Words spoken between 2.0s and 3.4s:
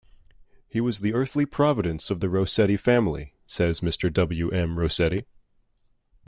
of the Rossetti family,'